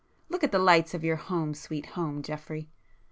[0.29, 2.71] Look at the lights of your 'home, sweet home' Geoffrey!"